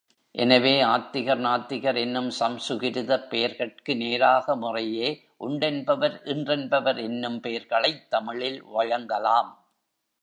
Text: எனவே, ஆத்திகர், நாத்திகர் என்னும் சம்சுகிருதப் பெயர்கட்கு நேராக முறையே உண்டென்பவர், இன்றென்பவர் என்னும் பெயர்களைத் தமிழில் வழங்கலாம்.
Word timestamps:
எனவே, 0.31 0.81
ஆத்திகர், 0.81 1.39
நாத்திகர் 1.39 1.97
என்னும் 1.97 2.29
சம்சுகிருதப் 2.39 3.27
பெயர்கட்கு 3.29 3.95
நேராக 3.95 4.55
முறையே 4.55 5.23
உண்டென்பவர், 5.39 6.19
இன்றென்பவர் 6.23 6.97
என்னும் 6.97 7.39
பெயர்களைத் 7.39 8.09
தமிழில் 8.09 8.63
வழங்கலாம். 8.63 9.51